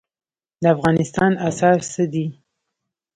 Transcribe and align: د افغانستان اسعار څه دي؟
د 0.61 0.63
افغانستان 0.75 1.31
اسعار 1.47 1.79
څه 1.91 2.03
دي؟ 2.13 2.25